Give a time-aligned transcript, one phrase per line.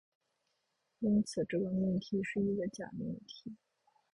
[0.97, 3.55] 因此，这个命题是一个假命题。